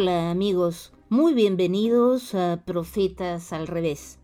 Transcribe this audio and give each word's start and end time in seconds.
Hola 0.00 0.30
amigos, 0.30 0.94
muy 1.10 1.34
bienvenidos 1.34 2.34
a 2.34 2.62
Profetas 2.64 3.52
al 3.52 3.66
Revés, 3.66 4.18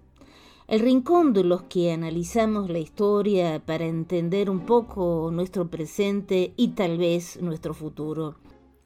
el 0.69 0.81
rincón 0.81 1.35
de 1.35 1.45
los 1.45 1.65
que 1.65 1.93
analizamos 1.93 2.71
la 2.71 2.79
historia 2.79 3.61
para 3.61 3.85
entender 3.85 4.49
un 4.49 4.65
poco 4.65 5.29
nuestro 5.31 5.69
presente 5.69 6.55
y 6.57 6.69
tal 6.69 6.97
vez 6.97 7.43
nuestro 7.43 7.75
futuro. 7.75 8.37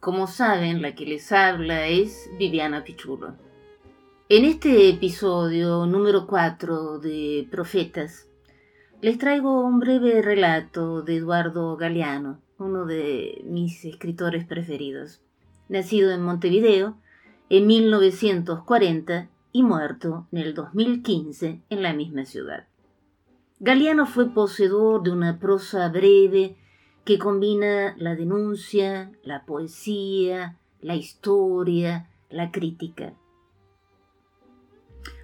Como 0.01 0.27
saben, 0.27 0.83
la 0.83 0.97
que 0.97 1.07
les 1.07 1.31
habla 1.31 1.87
es 1.87 2.29
Viviana 2.41 2.83
Pichulo. 2.83 3.37
En 4.29 4.45
este 4.45 4.89
episodio 4.89 5.87
número 5.87 6.27
4 6.27 6.99
de 6.99 7.47
Profetas, 7.53 8.29
les 9.01 9.17
traigo 9.17 9.61
un 9.61 9.79
breve 9.79 10.23
relato 10.23 11.03
de 11.03 11.19
Eduardo 11.19 11.77
Galeano, 11.77 12.41
uno 12.59 12.85
de 12.85 13.43
mis 13.45 13.85
escritores 13.85 14.45
preferidos. 14.45 15.23
Nacido 15.71 16.11
en 16.11 16.21
Montevideo 16.21 16.97
en 17.49 17.69
1940 17.69 19.29
y 19.53 19.63
muerto 19.63 20.27
en 20.33 20.39
el 20.39 20.53
2015 20.53 21.63
en 21.71 21.83
la 21.83 21.93
misma 21.95 22.25
ciudad. 22.25 22.67
Galeano 23.61 24.07
fue 24.07 24.35
poseedor 24.35 25.05
de 25.05 25.13
una 25.13 25.39
prosa 25.39 25.89
breve 25.89 26.57
que 27.05 27.21
combina 27.21 27.95
la 27.99 28.17
denuncia, 28.17 29.13
la 29.23 29.47
poesía, 29.47 30.59
la 30.81 30.97
historia, 30.97 32.11
la 32.31 32.51
crítica. 32.51 33.15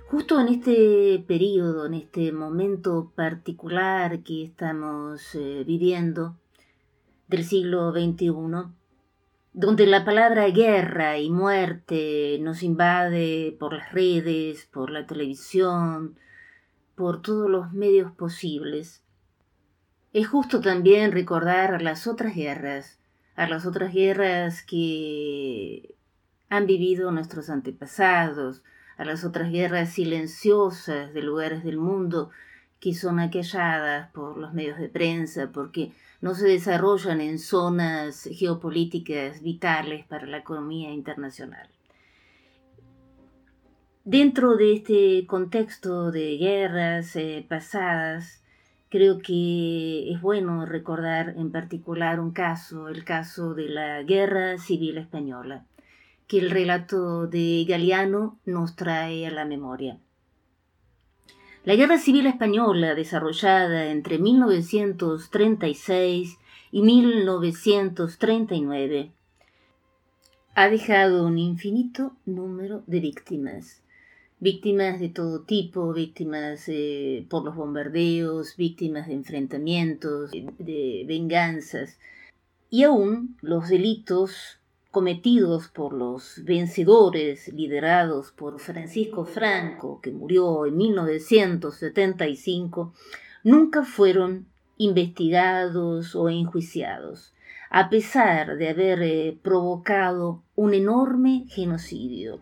Justo 0.08 0.38
en 0.38 0.46
este 0.46 1.24
periodo, 1.26 1.86
en 1.86 1.94
este 1.94 2.30
momento 2.30 3.10
particular 3.16 4.22
que 4.22 4.44
estamos 4.44 5.34
eh, 5.34 5.64
viviendo 5.66 6.36
del 7.26 7.42
siglo 7.42 7.90
XXI, 7.90 8.30
donde 9.56 9.86
la 9.86 10.04
palabra 10.04 10.46
guerra 10.50 11.16
y 11.16 11.30
muerte 11.30 12.38
nos 12.42 12.62
invade 12.62 13.56
por 13.58 13.72
las 13.72 13.90
redes, 13.90 14.68
por 14.70 14.90
la 14.90 15.06
televisión, 15.06 16.18
por 16.94 17.22
todos 17.22 17.48
los 17.48 17.72
medios 17.72 18.12
posibles. 18.12 19.02
Es 20.12 20.28
justo 20.28 20.60
también 20.60 21.10
recordar 21.10 21.74
a 21.74 21.80
las 21.80 22.06
otras 22.06 22.34
guerras, 22.34 22.98
a 23.34 23.48
las 23.48 23.64
otras 23.64 23.94
guerras 23.94 24.62
que 24.62 25.94
han 26.50 26.66
vivido 26.66 27.10
nuestros 27.10 27.48
antepasados, 27.48 28.62
a 28.98 29.06
las 29.06 29.24
otras 29.24 29.50
guerras 29.50 29.88
silenciosas 29.88 31.14
de 31.14 31.22
lugares 31.22 31.64
del 31.64 31.78
mundo 31.78 32.28
que 32.80 32.94
son 32.94 33.18
aquelladas 33.20 34.10
por 34.12 34.36
los 34.36 34.52
medios 34.52 34.78
de 34.78 34.88
prensa, 34.88 35.50
porque 35.52 35.92
no 36.20 36.34
se 36.34 36.46
desarrollan 36.46 37.20
en 37.20 37.38
zonas 37.38 38.28
geopolíticas 38.32 39.42
vitales 39.42 40.04
para 40.06 40.26
la 40.26 40.38
economía 40.38 40.92
internacional. 40.92 41.68
Dentro 44.04 44.56
de 44.56 44.74
este 44.74 45.26
contexto 45.26 46.12
de 46.12 46.36
guerras 46.36 47.16
eh, 47.16 47.44
pasadas, 47.48 48.40
creo 48.88 49.18
que 49.18 50.12
es 50.12 50.20
bueno 50.20 50.64
recordar 50.64 51.34
en 51.36 51.50
particular 51.50 52.20
un 52.20 52.30
caso, 52.30 52.88
el 52.88 53.04
caso 53.04 53.54
de 53.54 53.68
la 53.68 54.02
Guerra 54.04 54.58
Civil 54.58 54.98
Española, 54.98 55.64
que 56.28 56.38
el 56.38 56.50
relato 56.50 57.26
de 57.26 57.64
Galeano 57.68 58.38
nos 58.44 58.76
trae 58.76 59.26
a 59.26 59.30
la 59.30 59.44
memoria. 59.44 59.98
La 61.66 61.74
Guerra 61.74 61.98
Civil 61.98 62.26
Española, 62.28 62.94
desarrollada 62.94 63.90
entre 63.90 64.20
1936 64.20 66.38
y 66.70 66.80
1939, 66.80 69.10
ha 70.54 70.68
dejado 70.68 71.26
un 71.26 71.38
infinito 71.38 72.14
número 72.24 72.84
de 72.86 73.00
víctimas. 73.00 73.82
Víctimas 74.38 75.00
de 75.00 75.08
todo 75.08 75.42
tipo, 75.42 75.92
víctimas 75.92 76.68
eh, 76.68 77.26
por 77.28 77.44
los 77.44 77.56
bombardeos, 77.56 78.56
víctimas 78.56 79.08
de 79.08 79.14
enfrentamientos, 79.14 80.30
de 80.30 81.04
venganzas. 81.08 81.98
Y 82.70 82.84
aún 82.84 83.36
los 83.42 83.68
delitos 83.68 84.60
cometidos 84.96 85.68
por 85.68 85.92
los 85.92 86.42
vencedores 86.44 87.48
liderados 87.48 88.32
por 88.32 88.58
Francisco 88.58 89.26
Franco, 89.26 90.00
que 90.00 90.10
murió 90.10 90.64
en 90.64 90.78
1975, 90.78 92.94
nunca 93.44 93.84
fueron 93.84 94.46
investigados 94.78 96.14
o 96.14 96.30
enjuiciados, 96.30 97.34
a 97.68 97.90
pesar 97.90 98.56
de 98.56 98.70
haber 98.70 99.02
eh, 99.02 99.38
provocado 99.42 100.42
un 100.54 100.72
enorme 100.72 101.44
genocidio 101.50 102.40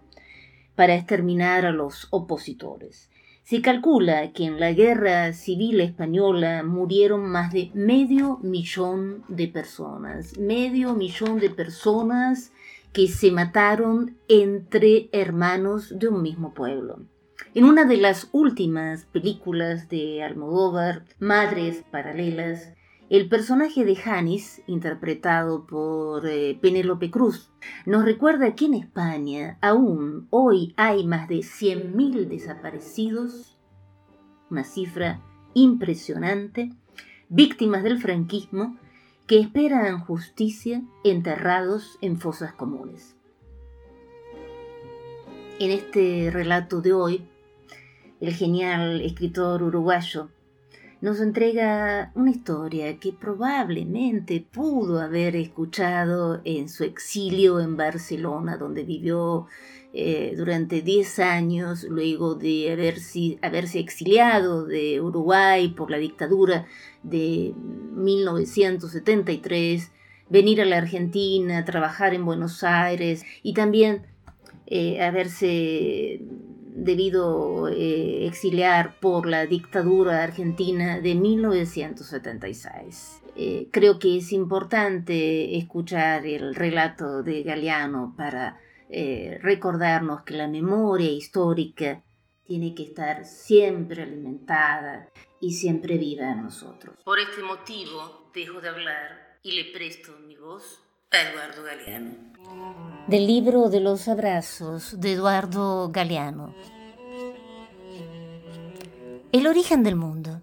para 0.77 0.95
exterminar 0.95 1.67
a 1.67 1.73
los 1.73 2.07
opositores. 2.11 3.11
Se 3.45 3.61
calcula 3.61 4.33
que 4.33 4.47
en 4.47 4.59
la 4.59 4.73
Guerra 4.73 5.35
Civil 5.35 5.83
Española 5.83 6.63
murieron 6.63 7.29
más 7.29 7.53
de 7.53 7.71
medio 7.75 8.39
millón 8.43 9.23
de 9.29 9.49
personas, 9.49 10.39
medio 10.39 10.95
millón 10.95 11.39
de 11.41 11.51
personas 11.51 12.53
que 12.95 13.07
se 13.07 13.31
mataron 13.31 14.17
entre 14.29 15.11
hermanos 15.13 15.99
de 15.99 16.09
un 16.09 16.23
mismo 16.23 16.55
pueblo. 16.55 17.03
En 17.55 17.65
una 17.65 17.85
de 17.85 17.99
las 17.99 18.31
últimas 18.33 19.05
películas 19.05 19.91
de 19.91 20.23
Almodóvar, 20.23 21.05
Madres 21.19 21.85
Paralelas, 21.91 22.73
el 23.11 23.29
personaje 23.29 23.85
de 23.85 23.97
Janis, 23.97 24.63
interpretado 24.67 25.67
por 25.67 26.27
eh, 26.27 26.59
Penélope 26.61 27.11
Cruz, 27.11 27.51
nos 27.85 28.05
recuerda 28.05 28.55
que 28.55 28.65
en 28.65 28.75
España 28.75 29.59
aún 29.61 30.27
hoy 30.31 30.73
hay 30.77 31.07
más 31.07 31.29
de 31.29 31.37
100.000 31.37 32.27
desaparecidos, 32.29 33.59
una 34.51 34.65
cifra 34.65 35.21
impresionante, 35.53 36.73
víctimas 37.29 37.83
del 37.83 37.99
franquismo 37.99 38.79
que 39.27 39.39
esperan 39.39 40.01
justicia 40.01 40.83
enterrados 41.05 41.99
en 42.01 42.19
fosas 42.19 42.53
comunes. 42.55 43.17
En 45.59 45.71
este 45.71 46.31
relato 46.33 46.81
de 46.81 46.93
hoy, 46.95 47.25
el 48.21 48.35
genial 48.35 49.03
escritor 49.03 49.63
uruguayo 49.63 50.31
nos 51.05 51.21
entrega 51.21 52.11
una 52.15 52.31
historia 52.31 52.99
que 52.99 53.13
probablemente 53.13 54.41
pudo 54.41 55.01
haber 55.01 55.37
escuchado 55.37 56.41
en 56.45 56.71
su 56.71 56.83
exilio 56.83 57.61
en 57.61 57.77
Barcelona, 57.77 58.57
donde 58.57 58.85
vivió 58.85 59.47
eh, 59.93 60.33
durante 60.35 60.81
10 60.81 61.19
años, 61.19 61.85
luego 61.85 62.37
de 62.37 62.73
haberse, 62.73 63.37
haberse 63.43 63.81
exiliado 63.81 64.65
de 64.65 65.03
Uruguay 65.03 65.69
por 65.69 65.91
la 65.91 65.99
dictadura 65.99 66.65
de 67.03 67.53
1973, 67.55 69.93
venir 70.31 70.63
a 70.63 70.65
la 70.65 70.79
Argentina, 70.79 71.67
trabajar 71.67 72.15
en 72.15 72.25
Buenos 72.25 72.65
Aires 72.65 73.27
y 73.43 73.53
también 73.53 74.07
eh, 74.67 75.03
haberse 75.03 76.23
debido 76.75 77.69
eh, 77.69 78.27
exiliar 78.27 78.99
por 78.99 79.27
la 79.27 79.47
dictadura 79.47 80.25
argentina 80.25 81.01
de 81.01 81.15
1976. 81.15 83.23
Eh, 83.37 83.69
creo 83.71 84.01
que 84.01 84.19
es 84.19 84.33
importante 84.33 85.57
escuchar 85.57 86.27
el 86.27 86.55
relato 86.55 87.23
de 87.23 87.43
Galeano 87.45 88.15
para 88.17 88.61
eh, 88.91 89.39
recordarnos 89.41 90.25
que 90.25 90.35
la 90.35 90.49
memoria 90.49 91.11
histórica 91.11 92.03
tiene 92.45 92.75
que 92.75 92.83
estar 92.83 93.25
siempre 93.25 94.03
alimentada 94.03 95.09
y 95.41 95.53
siempre 95.53 95.97
viva 95.97 96.33
en 96.33 96.43
nosotros. 96.43 96.97
Por 97.05 97.21
este 97.21 97.43
motivo 97.43 98.31
dejo 98.35 98.61
de 98.61 98.69
hablar 98.69 99.39
y 99.45 99.53
le 99.53 99.67
presto 99.73 100.13
mi 100.27 100.35
voz 100.37 100.83
a 101.13 101.23
Eduardo 101.23 101.63
Galeano 101.63 102.94
del 103.07 103.27
libro 103.27 103.69
de 103.69 103.81
los 103.81 104.09
abrazos 104.09 104.99
de 104.99 105.13
Eduardo 105.13 105.91
Galeano. 105.93 106.55
El 109.31 109.47
origen 109.47 109.83
del 109.83 109.95
mundo. 109.95 110.41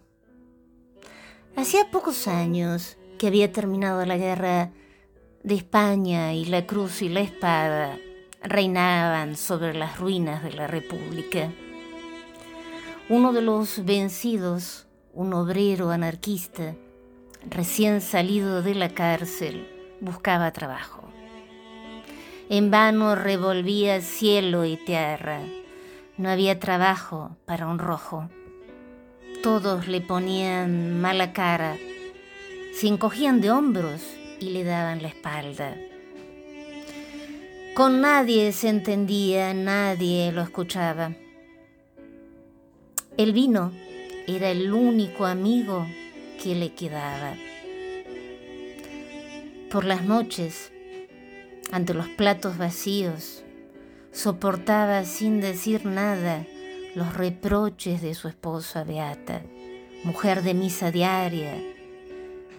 Hacía 1.55 1.89
pocos 1.89 2.27
años 2.27 2.97
que 3.17 3.27
había 3.27 3.51
terminado 3.51 4.05
la 4.05 4.15
guerra 4.15 4.71
de 5.41 5.55
España 5.55 6.33
y 6.33 6.45
la 6.45 6.67
cruz 6.67 7.01
y 7.01 7.09
la 7.09 7.21
espada 7.21 7.97
reinaban 8.43 9.37
sobre 9.37 9.73
las 9.73 9.99
ruinas 9.99 10.43
de 10.43 10.53
la 10.53 10.67
República. 10.67 11.51
Uno 13.09 13.33
de 13.33 13.41
los 13.41 13.83
vencidos, 13.85 14.85
un 15.13 15.33
obrero 15.33 15.89
anarquista, 15.89 16.75
recién 17.49 18.01
salido 18.01 18.61
de 18.61 18.75
la 18.75 18.89
cárcel, 18.89 19.67
buscaba 19.99 20.51
trabajo. 20.51 21.01
En 22.53 22.69
vano 22.69 23.15
revolvía 23.15 24.01
cielo 24.01 24.65
y 24.65 24.75
tierra. 24.75 25.39
No 26.17 26.29
había 26.29 26.59
trabajo 26.59 27.37
para 27.45 27.65
un 27.65 27.79
rojo. 27.79 28.29
Todos 29.41 29.87
le 29.87 30.01
ponían 30.01 30.99
mala 30.99 31.31
cara, 31.31 31.77
se 32.73 32.87
encogían 32.89 33.39
de 33.39 33.51
hombros 33.51 34.01
y 34.41 34.49
le 34.49 34.65
daban 34.65 35.01
la 35.01 35.07
espalda. 35.07 35.77
Con 37.73 38.01
nadie 38.01 38.51
se 38.51 38.67
entendía, 38.67 39.53
nadie 39.53 40.33
lo 40.33 40.41
escuchaba. 40.41 41.13
El 43.15 43.31
vino 43.31 43.71
era 44.27 44.51
el 44.51 44.73
único 44.73 45.25
amigo 45.25 45.87
que 46.43 46.53
le 46.55 46.73
quedaba. 46.73 47.33
Por 49.71 49.85
las 49.85 50.03
noches, 50.03 50.73
ante 51.71 51.93
los 51.93 52.07
platos 52.09 52.57
vacíos, 52.57 53.43
soportaba 54.11 55.05
sin 55.05 55.39
decir 55.39 55.85
nada 55.85 56.45
los 56.95 57.13
reproches 57.15 58.01
de 58.01 58.13
su 58.13 58.27
esposa 58.27 58.83
Beata, 58.83 59.41
mujer 60.03 60.43
de 60.43 60.53
misa 60.53 60.91
diaria, 60.91 61.53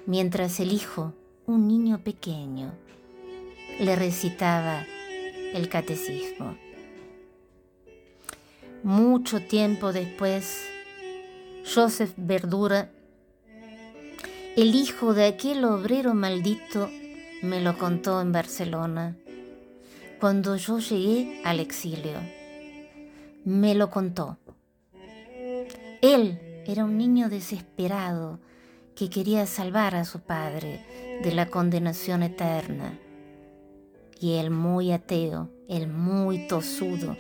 mientras 0.07 0.59
el 0.61 0.73
hijo, 0.73 1.13
un 1.47 1.69
niño 1.69 1.99
pequeño, 1.99 2.73
le 3.79 3.97
recitaba 3.97 4.87
el 5.53 5.69
catecismo. 5.69 6.57
Mucho 8.83 9.41
tiempo 9.41 9.93
después, 9.93 10.67
Joseph 11.73 12.13
Verdura, 12.17 12.91
el 14.57 14.75
hijo 14.75 15.15
de 15.15 15.27
aquel 15.27 15.65
obrero 15.65 16.15
maldito, 16.15 16.89
me 17.43 17.61
lo 17.61 17.77
contó 17.77 18.21
en 18.21 18.31
Barcelona, 18.31 19.17
cuando 20.21 20.55
yo 20.55 20.79
llegué 20.79 21.43
al 21.45 21.59
exilio. 21.59 22.19
Me 23.45 23.75
lo 23.75 23.91
contó. 23.91 24.39
Él 26.01 26.39
era 26.67 26.85
un 26.85 26.97
niño 26.97 27.29
desesperado 27.29 28.39
que 28.95 29.11
quería 29.11 29.47
salvar 29.47 29.97
a 29.97 30.05
su 30.05 30.21
padre 30.21 31.21
de 31.25 31.33
la 31.33 31.47
condenación 31.47 32.23
eterna. 32.23 32.99
Y 34.21 34.35
él 34.35 34.51
muy 34.51 34.93
ateo, 34.93 35.51
el 35.69 35.89
muy 35.89 36.47
tosudo, 36.47 37.17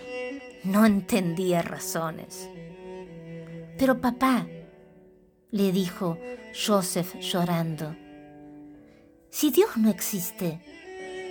no 0.62 0.86
entendía 0.86 1.62
razones. 1.62 2.48
Pero 3.76 4.00
papá, 4.00 4.46
le 5.50 5.72
dijo 5.72 6.16
Joseph 6.54 7.16
llorando, 7.16 7.96
si 9.32 9.50
Dios 9.50 9.78
no 9.78 9.88
existe, 9.88 10.60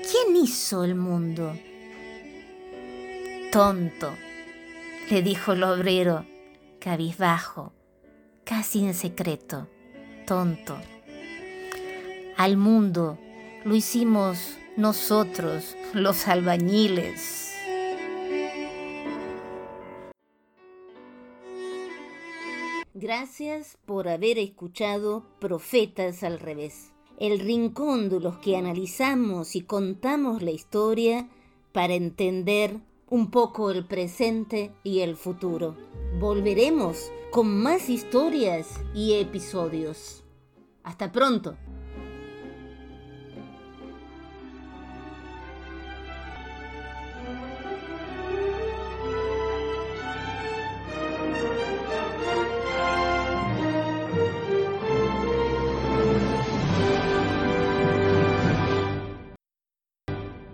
¿quién 0.10 0.36
hizo 0.36 0.84
el 0.84 0.96
mundo? 0.96 1.56
Tonto, 3.52 4.12
le 5.10 5.22
dijo 5.22 5.54
el 5.54 5.64
obrero, 5.64 6.26
cabizbajo, 6.80 7.74
casi 8.44 8.84
en 8.84 8.96
secreto, 8.96 9.70
tonto. 10.26 10.78
Al 12.38 12.58
mundo 12.58 13.20
lo 13.66 13.76
hicimos 13.76 14.58
nosotros, 14.78 15.78
los 15.94 16.28
albañiles. 16.28 17.54
Gracias 22.96 23.78
por 23.86 24.08
haber 24.08 24.40
escuchado 24.40 25.24
Profetas 25.40 26.24
al 26.24 26.40
revés, 26.40 26.91
el 27.22 27.40
rincón 27.40 28.10
de 28.10 28.20
los 28.20 28.40
que 28.40 28.58
analizamos 28.58 29.56
y 29.56 29.62
contamos 29.62 30.42
la 30.42 30.50
historia 30.50 31.30
para 31.72 31.94
entender 31.94 32.80
un 33.12 33.30
poco 33.30 33.70
el 33.70 33.86
presente 33.86 34.72
y 34.84 35.02
el 35.02 35.16
futuro. 35.16 35.78
Volveremos 36.20 37.12
con 37.30 37.62
más 37.62 37.90
historias 37.90 38.82
y 38.96 39.14
episodios. 39.14 40.24
Hasta 40.82 41.12
pronto. 41.12 41.58